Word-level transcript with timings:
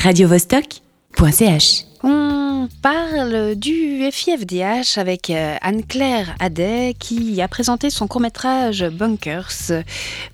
radiovostok.ch. 0.00 1.84
On 2.02 2.68
parle 2.82 3.54
du 3.54 4.08
FIFDH 4.10 4.96
avec 4.96 5.28
euh, 5.28 5.56
Anne-Claire 5.60 6.34
Adet 6.40 6.94
qui 6.98 7.40
a 7.42 7.48
présenté 7.48 7.90
son 7.90 8.06
court-métrage 8.06 8.88
Bunkers. 8.88 9.84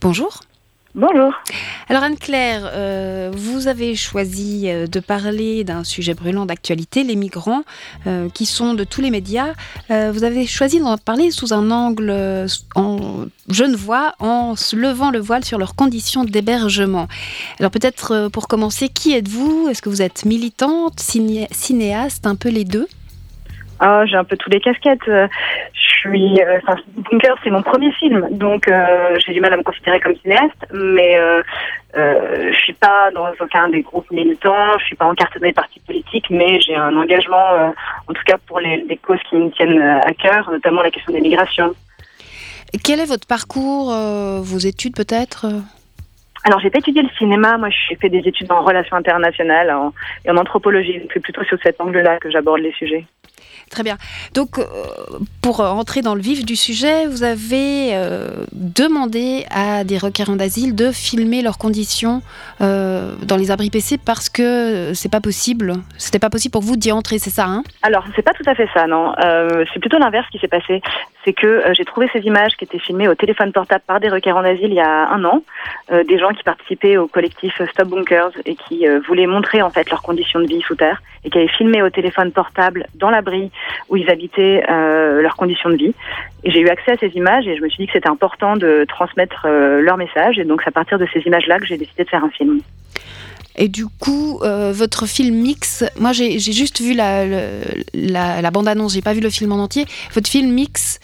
Bonjour. 0.01 0.46
Bonjour. 0.97 1.31
Alors 1.91 2.05
Anne-Claire, 2.05 2.71
euh, 2.73 3.31
vous 3.31 3.69
avez 3.69 3.95
choisi 3.95 4.63
euh, 4.65 4.87
de 4.87 4.99
parler 4.99 5.63
d'un 5.63 5.85
sujet 5.85 6.15
brûlant 6.15 6.47
d'actualité, 6.47 7.03
les 7.05 7.17
migrants, 7.17 7.65
euh, 8.07 8.31
qui 8.31 8.47
sont 8.47 8.73
de 8.73 8.83
tous 8.83 9.03
les 9.03 9.11
médias. 9.11 9.53
vous 9.91 10.25
avez 10.25 10.47
choisi 10.47 10.81
d'en 10.81 10.97
parler 10.97 11.31
sous 11.31 11.53
un 11.53 11.71
angle 11.71 12.11
en 12.75 13.27
jeune 13.51 13.77
voix, 13.77 14.15
en 14.21 14.57
se 14.57 14.75
levant 14.75 15.11
le 15.11 15.19
voile 15.19 15.45
sur 15.45 15.59
leurs 15.59 15.75
conditions 15.75 16.25
d'hébergement. 16.25 17.09
Alors 17.61 17.71
peut-être 17.71 18.31
pour 18.33 18.49
commencer, 18.49 18.89
qui 18.89 19.13
êtes-vous? 19.13 19.69
Est-ce 19.69 19.83
que 19.83 19.91
vous 19.91 20.01
êtes 20.01 20.25
militante, 20.25 20.99
cinéaste, 20.99 22.27
un 22.27 22.37
peu 22.37 22.49
les 22.49 22.65
deux? 22.65 22.89
Ah, 23.81 24.07
j'ai 24.07 24.17
un 24.17 24.25
peu 24.25 24.39
tous 24.39 24.49
les 24.49 24.61
casquettes. 24.61 25.05
Je 25.05 25.86
suis, 26.07 26.41
euh, 26.41 26.59
enfin, 26.63 26.81
Bunker, 27.11 27.35
c'est 27.43 27.51
mon 27.51 27.63
premier 27.63 27.93
film, 27.93 28.29
donc 28.31 28.69
euh, 28.69 29.17
j'ai 29.25 29.33
du 29.33 29.41
mal 29.41 29.53
à 29.53 29.57
me 29.57 29.63
considérer 29.63 30.01
comme 30.01 30.17
cinéaste, 30.17 30.67
mais 30.73 31.17
euh, 31.17 31.43
euh, 31.97 32.53
je 32.53 32.59
suis 32.59 32.73
pas 32.73 33.11
dans 33.15 33.29
aucun 33.41 33.69
des 33.69 33.83
groupes 33.83 34.11
militants, 34.11 34.79
je 34.79 34.85
suis 34.85 34.97
pas 34.97 35.07
encartée 35.07 35.53
parti 35.53 35.81
politique, 35.81 36.27
mais 36.31 36.61
j'ai 36.61 36.75
un 36.75 36.97
engagement, 36.97 37.73
en 38.09 38.13
tout 38.13 38.23
cas 38.27 38.37
pour 38.47 38.61
les, 38.61 38.85
les, 38.89 38.97
causes 38.97 39.21
qui 39.29 39.37
me 39.37 39.51
tiennent 39.51 39.81
à 39.81 40.13
cœur, 40.15 40.51
notamment 40.51 40.83
la 40.83 40.91
question 40.91 41.13
des 41.13 41.21
migrations. 41.21 41.75
Quel 42.85 43.01
est 43.01 43.07
votre 43.07 43.27
parcours, 43.27 43.93
vos 44.43 44.59
études 44.59 44.97
peut-être 44.97 45.47
alors, 46.45 46.61
j'ai 46.61 46.71
pas 46.71 46.79
étudié 46.79 47.03
le 47.03 47.09
cinéma. 47.19 47.59
Moi, 47.59 47.71
j'ai 47.71 47.97
fait 47.97 48.09
des 48.09 48.19
études 48.19 48.53
en 48.53 48.63
relations 48.63 48.95
internationales 48.95 49.75
et 50.25 50.31
en 50.31 50.37
anthropologie. 50.37 51.03
C'est 51.13 51.19
plutôt 51.19 51.43
sur 51.43 51.59
cet 51.61 51.81
angle-là 51.81 52.19
que 52.19 52.31
j'aborde 52.31 52.61
les 52.61 52.71
sujets. 52.71 53.05
Très 53.71 53.83
bien. 53.83 53.97
Donc, 54.33 54.59
euh, 54.59 54.65
pour 55.43 55.61
entrer 55.61 56.01
dans 56.01 56.15
le 56.15 56.21
vif 56.21 56.47
du 56.47 56.55
sujet, 56.55 57.07
vous 57.07 57.25
avez 57.25 57.91
euh, 57.95 58.29
demandé 58.53 59.45
à 59.51 59.83
des 59.83 59.99
requérants 59.99 60.37
d'asile 60.37 60.77
de 60.77 60.93
filmer 60.93 61.43
leurs 61.43 61.59
conditions 61.59 62.23
euh, 62.61 63.17
dans 63.23 63.37
les 63.37 63.51
abris 63.51 63.71
PC 63.71 63.99
parce 63.99 64.29
que 64.29 64.93
c'est 64.95 65.11
pas 65.11 65.21
possible. 65.21 65.73
C'était 65.99 66.21
pas 66.21 66.31
possible 66.31 66.53
pour 66.53 66.63
vous 66.63 66.77
d'y 66.77 66.93
entrer, 66.93 67.19
c'est 67.19 67.31
ça 67.31 67.47
hein? 67.47 67.65
Alors, 67.83 68.05
c'est 68.15 68.23
pas 68.23 68.35
tout 68.35 68.49
à 68.49 68.55
fait 68.55 68.69
ça, 68.73 68.87
non. 68.87 69.15
c'est 69.73 69.81
plutôt 69.81 69.99
l'inverse 69.99 70.29
qui 70.31 70.39
s'est 70.39 70.49
passé. 70.49 70.81
C'est 71.25 71.33
que 71.33 71.65
j'ai 71.73 71.85
trouvé 71.85 72.09
ces 72.13 72.21
images 72.21 72.57
qui 72.57 72.65
étaient 72.65 72.79
filmées 72.79 73.09
au 73.09 73.17
téléphone 73.17 73.51
portable 73.51 73.83
par 73.85 73.99
des 73.99 74.09
requérants 74.09 74.43
d'asile 74.43 74.69
il 74.69 74.75
y 74.75 74.81
a 74.81 75.09
un 75.09 75.25
an, 75.25 75.43
des 75.91 76.19
gens 76.19 76.31
qui 76.31 76.45
participaient 76.45 76.97
au 76.97 77.09
collectif 77.09 77.61
Stop 77.73 77.89
Bunkers 77.89 78.31
et 78.45 78.55
qui 78.55 78.87
voulaient 79.09 79.27
montrer 79.27 79.61
en 79.61 79.71
fait 79.71 79.91
leurs 79.91 80.03
conditions 80.03 80.39
de 80.39 80.47
vie 80.47 80.63
sous 80.63 80.77
terre 80.77 81.03
et 81.25 81.31
qui 81.31 81.39
avaient 81.39 81.49
filmé 81.49 81.83
au 81.83 81.91
téléphone 81.91 82.31
portable 82.31 82.87
dans 82.95 83.11
l'abri 83.11 83.51
où 83.89 83.97
ils 83.97 84.11
habitaient 84.11 84.65
euh, 84.69 85.23
leurs 85.23 85.37
conditions 85.37 85.71
de 85.71 85.77
vie. 85.77 85.95
Et 86.45 86.51
j'ai 86.51 86.61
eu 86.61 86.69
accès 86.69 86.93
à 86.93 86.97
ces 86.97 87.09
images 87.17 87.47
et 87.47 87.57
je 87.57 87.63
me 87.63 87.69
suis 87.69 87.85
dit 87.85 87.87
que 87.87 87.93
c'était 87.93 88.09
important 88.09 88.57
de 88.57 88.85
transmettre 88.89 89.47
euh, 89.47 89.81
leur 89.81 89.97
message. 89.97 90.39
Et 90.39 90.45
donc, 90.45 90.63
c'est 90.63 90.69
à 90.69 90.73
partir 90.73 90.99
de 90.99 91.07
ces 91.13 91.21
images-là 91.21 91.59
que 91.59 91.67
j'ai 91.67 91.77
décidé 91.77 92.05
de 92.05 92.09
faire 92.09 92.25
un 92.25 92.31
film. 92.31 92.61
Et 93.59 93.69
du 93.69 93.87
coup, 93.87 94.41
euh, 94.43 94.71
votre 94.75 95.07
film 95.07 95.35
mix, 95.35 95.83
moi 95.99 96.13
j'ai 96.13 96.39
juste 96.39 96.83
vu 96.83 96.93
la, 96.93 97.25
la, 97.95 98.51
bande-annonce, 98.51 98.93
j'ai 98.93 99.01
pas 99.01 99.15
vu 99.15 99.21
le 99.21 99.31
film 99.31 99.51
en 99.53 99.57
entier. 99.57 99.87
Votre 100.13 100.29
film 100.29 100.53
mix 100.53 101.01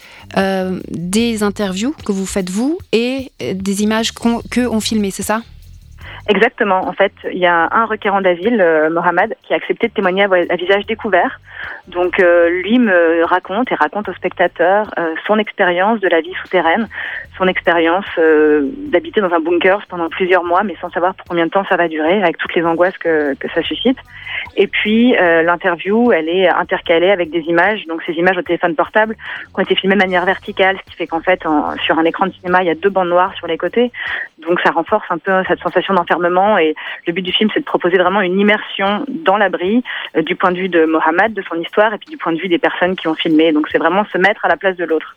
des 0.91 1.41
interviews 1.41 1.95
que 2.05 2.11
vous 2.11 2.27
faites 2.27 2.51
vous 2.51 2.77
et 2.91 3.31
des 3.39 3.81
images 3.81 4.11
que 4.11 4.67
ont 4.67 4.79
filmé, 4.79 5.09
c'est 5.09 5.23
ça? 5.23 5.41
Exactement. 6.29 6.87
En 6.87 6.93
fait, 6.93 7.11
il 7.31 7.37
y 7.37 7.45
a 7.45 7.67
un 7.71 7.85
requérant 7.85 8.21
d'asile, 8.21 8.61
euh, 8.61 8.89
Mohamed, 8.89 9.35
qui 9.43 9.53
a 9.53 9.57
accepté 9.57 9.89
de 9.89 9.93
témoigner 9.93 10.23
à, 10.23 10.55
visage 10.55 10.85
découvert. 10.85 11.39
Donc, 11.87 12.19
euh, 12.19 12.49
lui 12.61 12.79
me 12.79 13.25
raconte 13.25 13.71
et 13.71 13.75
raconte 13.75 14.07
aux 14.07 14.13
spectateurs 14.13 14.89
euh, 14.97 15.15
son 15.27 15.37
expérience 15.37 15.99
de 15.99 16.07
la 16.07 16.21
vie 16.21 16.33
souterraine, 16.41 16.87
son 17.37 17.47
expérience 17.47 18.05
d'habiter 18.89 19.19
dans 19.19 19.33
un 19.33 19.39
bunker 19.39 19.85
pendant 19.89 20.07
plusieurs 20.07 20.43
mois, 20.43 20.63
mais 20.63 20.75
sans 20.79 20.89
savoir 20.91 21.15
pour 21.15 21.25
combien 21.27 21.45
de 21.45 21.51
temps 21.51 21.65
ça 21.67 21.75
va 21.75 21.87
durer, 21.87 22.21
avec 22.21 22.37
toutes 22.37 22.53
les 22.55 22.63
angoisses 22.63 22.97
que 22.97 23.35
ça 23.53 23.63
suscite. 23.63 23.97
Et 24.55 24.67
puis, 24.67 25.13
l'interview, 25.13 26.11
elle 26.11 26.29
est 26.29 26.47
intercalée 26.47 27.09
avec 27.09 27.31
des 27.31 27.39
images. 27.39 27.85
Donc, 27.87 28.03
ces 28.05 28.13
images 28.13 28.37
au 28.37 28.43
téléphone 28.43 28.75
portable 28.75 29.15
qui 29.15 29.59
ont 29.59 29.63
été 29.63 29.75
filmées 29.75 29.95
de 29.95 30.01
manière 30.01 30.25
verticale, 30.25 30.77
ce 30.77 30.91
qui 30.91 30.95
fait 30.95 31.07
qu'en 31.07 31.21
fait, 31.21 31.41
sur 31.83 31.97
un 31.97 32.03
écran 32.03 32.27
de 32.27 32.33
cinéma, 32.33 32.61
il 32.61 32.67
y 32.67 32.71
a 32.71 32.75
deux 32.75 32.89
bandes 32.89 33.09
noires 33.09 33.33
sur 33.35 33.47
les 33.47 33.57
côtés. 33.57 33.91
Donc, 34.47 34.59
ça 34.61 34.71
renforce 34.71 35.05
un 35.09 35.17
peu 35.17 35.31
cette 35.47 35.59
sensation 35.59 35.92
d'enfermement 35.93 36.57
et 36.57 36.75
le 37.07 37.13
but 37.13 37.21
du 37.21 37.31
film, 37.31 37.49
c'est 37.53 37.59
de 37.59 37.65
proposer 37.65 37.97
vraiment 37.97 38.21
une 38.21 38.39
immersion 38.39 39.05
dans 39.07 39.37
l'abri 39.37 39.83
euh, 40.15 40.21
du 40.21 40.35
point 40.35 40.51
de 40.51 40.57
vue 40.57 40.69
de 40.69 40.85
Mohamed, 40.85 41.33
de 41.33 41.43
son 41.43 41.59
histoire, 41.59 41.93
et 41.93 41.97
puis 41.97 42.09
du 42.09 42.17
point 42.17 42.33
de 42.33 42.39
vue 42.39 42.47
des 42.47 42.59
personnes 42.59 42.95
qui 42.95 43.07
ont 43.07 43.15
filmé. 43.15 43.51
Donc 43.51 43.67
c'est 43.71 43.77
vraiment 43.77 44.05
se 44.11 44.17
mettre 44.17 44.45
à 44.45 44.47
la 44.47 44.57
place 44.57 44.77
de 44.77 44.85
l'autre. 44.85 45.15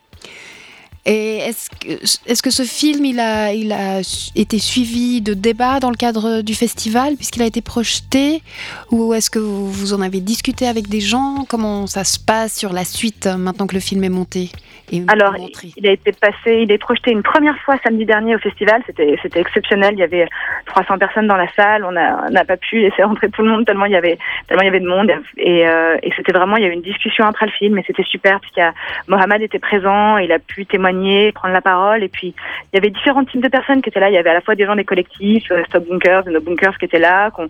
Et 1.09 1.35
est-ce 1.46 1.70
que, 1.70 1.92
est 2.30 2.42
que 2.42 2.50
ce 2.50 2.64
film, 2.64 3.04
il 3.04 3.20
a, 3.20 3.52
il 3.52 3.72
a 3.72 4.00
été 4.34 4.58
suivi 4.58 5.20
de 5.20 5.32
débats 5.32 5.78
dans 5.78 5.90
le 5.90 5.96
cadre 5.96 6.42
du 6.42 6.54
festival, 6.54 7.14
puisqu'il 7.14 7.42
a 7.42 7.46
été 7.46 7.62
projeté? 7.62 8.42
Ou 8.90 9.14
est-ce 9.14 9.30
que 9.30 9.38
vous, 9.38 9.92
en 9.92 10.00
avez 10.00 10.20
discuté 10.20 10.66
avec 10.66 10.88
des 10.88 11.00
gens? 11.00 11.46
Comment 11.48 11.86
ça 11.86 12.02
se 12.02 12.18
passe 12.18 12.56
sur 12.56 12.72
la 12.72 12.84
suite, 12.84 13.26
maintenant 13.26 13.68
que 13.68 13.74
le 13.74 13.80
film 13.80 14.02
est 14.02 14.08
monté 14.08 14.50
et 14.92 15.02
Alors, 15.08 15.34
il 15.76 15.88
a 15.88 15.92
été 15.92 16.12
passé, 16.12 16.62
il 16.62 16.70
est 16.70 16.78
projeté 16.78 17.10
une 17.10 17.22
première 17.22 17.56
fois 17.58 17.76
samedi 17.82 18.06
dernier 18.06 18.36
au 18.36 18.38
festival. 18.38 18.82
C'était, 18.86 19.16
exceptionnel. 19.34 19.94
Il 19.94 19.98
y 19.98 20.04
avait 20.04 20.28
300 20.66 20.98
personnes 20.98 21.26
dans 21.26 21.36
la 21.36 21.50
salle. 21.54 21.84
On 21.84 21.92
n'a 21.92 22.44
pas 22.44 22.56
pu 22.56 22.80
laisser 22.80 23.02
entrer 23.02 23.28
tout 23.30 23.42
le 23.42 23.50
monde 23.50 23.66
tellement 23.66 23.86
il 23.86 23.92
y 23.92 23.96
avait, 23.96 24.18
tellement 24.46 24.62
il 24.62 24.66
y 24.66 24.68
avait 24.68 24.80
de 24.80 24.88
monde. 24.88 25.10
Et, 25.36 25.66
euh, 25.66 25.96
et 26.02 26.12
c'était 26.16 26.32
vraiment, 26.32 26.56
il 26.56 26.62
y 26.62 26.66
a 26.66 26.68
eu 26.68 26.72
une 26.72 26.82
discussion 26.82 27.24
après 27.24 27.46
le 27.46 27.52
film, 27.52 27.78
et 27.78 27.84
c'était 27.86 28.04
super, 28.04 28.40
puisque 28.40 28.60
Mohamed 29.08 29.42
était 29.42 29.58
présent. 29.58 30.18
Il 30.18 30.30
a 30.30 30.38
pu 30.38 30.66
témoigner 30.66 31.32
prendre 31.36 31.54
la 31.54 31.60
parole. 31.60 32.02
Et 32.02 32.08
puis, 32.08 32.34
il 32.72 32.76
y 32.76 32.78
avait 32.78 32.91
différents 32.91 33.24
types 33.24 33.42
de 33.42 33.48
personnes 33.48 33.80
qui 33.82 33.91
étaient 33.91 34.00
là. 34.00 34.10
Il 34.10 34.14
y 34.14 34.19
avait 34.19 34.30
à 34.30 34.34
la 34.34 34.41
fois 34.41 34.54
des 34.54 34.66
gens 34.66 34.74
des 34.74 34.84
collectifs, 34.84 35.50
euh, 35.50 35.62
Stop 35.69 35.88
Bunkers, 35.88 36.24
No 36.26 36.41
Bunkers 36.41 36.76
qui 36.78 36.86
étaient 36.86 36.98
là, 36.98 37.30
qu'on 37.30 37.48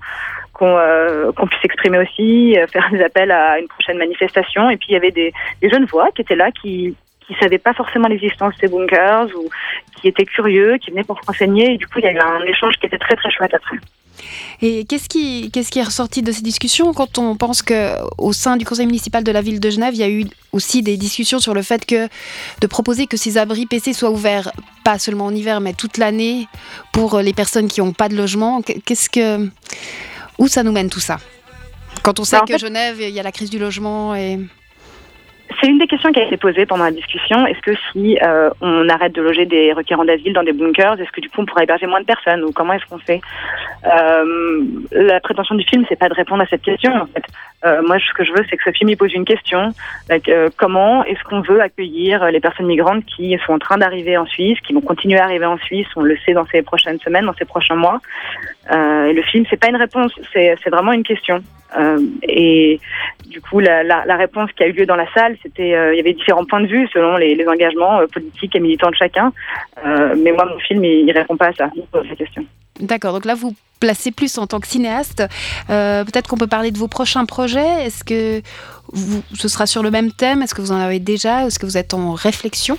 qu'on 0.52 0.78
euh, 0.78 1.32
puisse 1.32 1.60
s'exprimer 1.60 1.98
aussi, 1.98 2.58
euh, 2.58 2.66
faire 2.66 2.88
des 2.91 3.02
appels 3.02 3.30
à 3.30 3.58
une 3.58 3.69
prochaine 3.69 3.98
manifestation. 3.98 4.70
Et 4.70 4.76
puis, 4.76 4.88
il 4.91 4.94
y 4.94 4.97
avait 4.97 5.10
des, 5.10 5.32
des 5.60 5.69
jeunes 5.69 5.84
voix 5.84 6.10
qui 6.14 6.22
étaient 6.22 6.36
là, 6.36 6.50
qui 6.50 6.94
qui 7.26 7.34
savaient 7.41 7.58
pas 7.58 7.72
forcément 7.72 8.06
l'existence 8.06 8.54
de 8.54 8.60
ces 8.60 8.69
bunkers 8.69 9.26
ou 9.36 9.48
qui 9.97 10.06
étaient 10.08 10.24
curieux, 10.24 10.78
qui 10.78 10.91
venaient 10.92 11.03
pour 11.03 11.20
se 11.20 11.26
renseigner. 11.26 11.72
Et 11.72 11.76
du 11.76 11.86
coup, 11.88 11.98
il 11.98 12.04
y 12.04 12.08
a 12.08 12.12
eu 12.12 12.18
un 12.18 12.44
échange 12.44 12.74
qui 12.76 12.86
était 12.86 12.98
très 12.98 13.16
très 13.16 13.30
chouette 13.30 13.53
après. 13.53 13.76
Et 14.62 14.84
qu'est-ce 14.84 15.09
qui, 15.09 15.50
qu'est-ce 15.50 15.71
qui 15.71 15.78
est 15.78 15.84
ressorti 15.84 16.22
de 16.22 16.32
ces 16.32 16.43
discussions 16.43 16.93
quand 16.93 17.19
on 17.19 17.37
pense 17.37 17.62
que 17.62 17.93
au 18.19 18.32
sein 18.32 18.56
du 18.56 18.65
conseil 18.65 18.87
municipal 18.87 19.22
de 19.25 19.32
la 19.32 19.43
ville 19.43 19.60
de 19.60 19.71
Genève, 19.71 19.94
il 19.94 20.00
y 20.00 20.03
a 20.03 20.09
eu 20.09 20.27
aussi 20.53 20.82
des 20.82 20.97
discussions 20.97 21.38
sur 21.38 21.54
le 21.54 21.62
fait 21.62 21.84
que 21.84 22.09
de 22.60 22.66
proposer 22.66 23.06
que 23.06 23.16
ces 23.16 23.38
abris 23.38 23.66
PC 23.66 23.93
soient 23.93 24.10
ouverts 24.10 24.53
pas 24.84 24.99
seulement 24.99 25.27
en 25.27 25.34
hiver, 25.34 25.60
mais 25.60 25.75
toute 25.75 25.99
l'année 25.99 26.49
pour 26.93 27.19
les 27.21 27.32
personnes 27.32 27.69
qui 27.69 27.81
n'ont 27.81 27.93
pas 27.93 28.09
de 28.09 28.16
logement? 28.16 28.62
Qu'est-ce 28.62 29.10
que, 29.10 29.49
où 30.38 30.48
ça 30.48 30.62
nous 30.62 30.72
mène 30.72 30.88
tout 30.88 31.00
ça? 31.00 31.19
Quand 32.03 32.21
on 32.21 32.25
sait 32.25 32.38
bah, 32.38 32.44
que 32.47 32.59
Genève, 32.59 33.00
il 33.00 33.10
y 33.10 33.21
a 33.21 33.22
la 33.22 33.33
crise 33.33 33.50
du 33.50 33.59
logement 33.59 34.15
et 34.15 34.38
c'est 35.60 35.68
une 35.68 35.78
des 35.78 35.86
questions 35.86 36.12
qui 36.12 36.20
a 36.20 36.24
été 36.24 36.36
posée 36.36 36.66
pendant 36.66 36.84
la 36.84 36.90
discussion. 36.90 37.46
Est-ce 37.46 37.60
que 37.60 37.72
si 37.92 38.18
euh, 38.22 38.50
on 38.60 38.88
arrête 38.88 39.14
de 39.14 39.22
loger 39.22 39.46
des 39.46 39.72
requérants 39.72 40.04
d'asile 40.04 40.32
dans 40.32 40.42
des 40.42 40.52
bunkers, 40.52 41.00
est-ce 41.00 41.10
que 41.10 41.20
du 41.20 41.28
coup 41.28 41.40
on 41.40 41.46
pourrait 41.46 41.64
héberger 41.64 41.86
moins 41.86 42.00
de 42.00 42.06
personnes 42.06 42.42
ou 42.44 42.52
comment 42.52 42.74
est-ce 42.74 42.86
qu'on 42.86 42.98
fait? 42.98 43.20
Euh, 43.84 44.62
La 44.92 45.20
prétention 45.20 45.54
du 45.54 45.64
film, 45.64 45.84
c'est 45.88 45.98
pas 45.98 46.08
de 46.08 46.14
répondre 46.14 46.42
à 46.42 46.46
cette 46.46 46.62
question. 46.62 46.92
En 46.94 47.06
fait, 47.06 47.24
euh, 47.66 47.82
moi, 47.82 47.99
ce 47.99 48.15
que 48.15 48.25
je 48.25 48.32
veux, 48.32 48.44
c'est 48.49 48.56
que 48.56 48.62
ce 48.65 48.71
film 48.71 48.91
il 48.91 48.97
pose 48.97 49.12
une 49.12 49.25
question 49.25 49.72
euh, 50.10 50.49
comment 50.56 51.04
est-ce 51.04 51.22
qu'on 51.25 51.41
veut 51.41 51.60
accueillir 51.60 52.25
les 52.31 52.41
personnes 52.41 52.66
migrantes 52.66 53.04
qui 53.04 53.37
sont 53.47 53.53
en 53.53 53.59
train 53.59 53.78
d'arriver 53.78 54.16
en 54.16 54.27
Suisse, 54.27 54.59
qui 54.60 54.72
vont 54.72 54.81
continuer 54.81 55.19
à 55.19 55.25
arriver 55.25 55.47
en 55.47 55.59
Suisse 55.59 55.87
On 55.97 56.03
le 56.03 56.16
sait 56.25 56.32
dans 56.32 56.47
ces 56.47 56.62
prochaines 56.62 56.99
semaines, 57.00 57.27
dans 57.27 57.34
ces 57.34 57.44
prochains 57.44 57.77
mois. 57.77 58.00
et 58.71 59.12
le 59.12 59.22
film, 59.22 59.44
c'est 59.50 59.60
pas 59.60 59.69
une 59.69 59.77
réponse, 59.77 60.12
c'est 60.32 60.71
vraiment 60.71 60.93
une 60.93 61.04
question. 61.04 61.43
et 62.22 62.80
du 63.36 63.42
coup, 63.42 63.60
la, 63.60 64.16
réponse 64.16 64.51
qui 64.53 64.62
a 64.62 64.66
eu 64.66 64.72
lieu 64.72 64.86
dans 64.86 64.97
la 64.97 65.12
salle, 65.12 65.36
c'était, 65.42 65.74
euh, 65.74 65.92
il 65.92 65.97
y 65.97 66.01
avait 66.01 66.15
différents 66.15 66.45
points 66.45 66.60
de 66.60 66.66
vue 66.66 66.89
selon 66.92 67.16
les, 67.16 67.47
engagements 67.47 68.01
euh, 68.01 68.07
politiques 68.07 68.54
et 68.57 68.60
militants 68.60 68.91
de 68.91 68.95
chacun. 68.95 69.33
Euh, 69.84 70.15
mais 70.16 70.33
moi, 70.33 70.47
mon 70.47 70.59
film, 70.59 70.84
il, 70.84 71.07
il 71.07 71.12
répond 71.12 71.36
pas 71.36 71.48
à 71.48 71.53
ça, 71.53 71.71
pose 71.92 72.09
la 72.09 72.16
question. 72.16 72.45
D'accord. 72.80 73.12
Donc 73.12 73.24
là, 73.24 73.34
vous 73.34 73.54
placez 73.80 74.10
plus 74.10 74.38
en 74.38 74.46
tant 74.46 74.60
que 74.60 74.66
cinéaste. 74.66 75.24
Peut-être 75.68 76.28
qu'on 76.28 76.38
peut 76.38 76.46
parler 76.46 76.70
de 76.70 76.78
vos 76.78 76.88
prochains 76.88 77.24
projets. 77.24 77.84
Est-ce 77.84 78.04
que 78.04 78.42
vous, 78.92 79.22
ce 79.34 79.48
sera 79.48 79.66
sur 79.66 79.82
le 79.82 79.90
même 79.90 80.12
thème? 80.12 80.42
Est-ce 80.42 80.54
que 80.54 80.60
vous 80.60 80.72
en 80.72 80.80
avez 80.80 80.98
déjà? 80.98 81.46
Est-ce 81.46 81.58
que 81.58 81.66
vous 81.66 81.76
êtes 81.76 81.94
en 81.94 82.12
réflexion? 82.12 82.78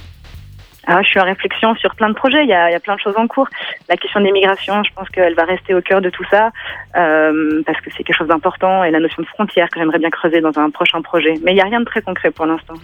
Ah, 0.90 1.02
je 1.04 1.10
suis 1.10 1.20
en 1.20 1.26
réflexion 1.26 1.76
sur 1.76 1.94
plein 1.96 2.08
de 2.08 2.14
projets. 2.14 2.44
Il 2.44 2.50
y, 2.50 2.54
a, 2.54 2.70
il 2.70 2.74
y 2.74 2.76
a 2.76 2.80
plein 2.80 2.96
de 2.96 3.02
choses 3.02 3.16
en 3.18 3.28
cours. 3.28 3.50
La 3.90 3.98
question 3.98 4.22
des 4.22 4.32
migrations, 4.32 4.82
je 4.84 4.94
pense 4.96 5.10
qu'elle 5.10 5.36
va 5.36 5.44
rester 5.44 5.74
au 5.74 5.82
cœur 5.82 6.00
de 6.00 6.10
tout 6.10 6.24
ça 6.32 6.52
euh, 6.96 7.62
parce 7.66 7.82
que 7.82 7.90
c'est 7.96 8.04
quelque 8.04 8.18
chose 8.18 8.30
d'important 8.30 8.86
et 8.86 8.92
la 8.92 9.02
notion 9.02 9.22
de 9.22 9.28
frontière 9.28 9.70
que 9.70 9.82
j'aimerais 9.82 10.00
bien 10.00 10.10
creuser 10.10 10.40
dans 10.40 10.58
un 10.58 10.70
prochain 10.70 11.02
projet. 11.02 11.34
Mais 11.44 11.52
il 11.52 11.56
n'y 11.56 11.62
a 11.62 11.66
rien 11.66 11.82
de 11.82 11.86
très 11.86 12.02
concret 12.02 12.32
pour 12.32 12.46
l'instant. 12.46 12.76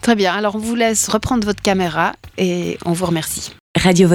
Très 0.00 0.16
bien. 0.16 0.34
Alors 0.34 0.56
on 0.56 0.58
vous 0.58 0.74
laisse 0.74 1.08
reprendre 1.08 1.46
votre 1.46 1.62
caméra 1.62 2.14
et 2.38 2.76
on 2.84 2.92
vous 2.92 3.06
remercie. 3.06 3.54
Radio 3.80 4.08